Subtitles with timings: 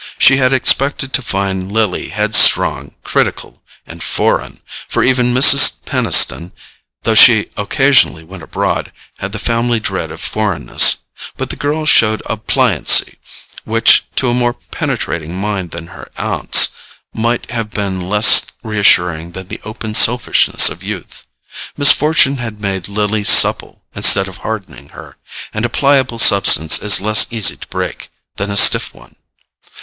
[0.17, 5.73] She had expected to find Lily headstrong, critical and "foreign"—for even Mrs.
[5.85, 6.53] Peniston,
[7.03, 12.35] though she occasionally went abroad, had the family dread of foreignness—but the girl showed a
[12.35, 13.19] pliancy,
[13.63, 16.69] which, to a more penetrating mind than her aunt's,
[17.13, 21.27] might have been less reassuring than the open selfishness of youth.
[21.77, 25.17] Misfortune had made Lily supple instead of hardening her,
[25.53, 29.15] and a pliable substance is less easy to break than a stiff one.